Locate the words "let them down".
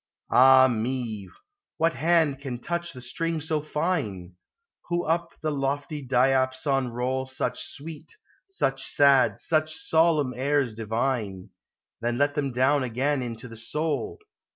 12.17-12.81